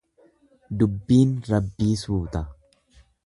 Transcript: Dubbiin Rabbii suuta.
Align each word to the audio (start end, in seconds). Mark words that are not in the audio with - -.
Dubbiin 0.81 1.35
Rabbii 1.51 1.91
suuta. 2.05 2.43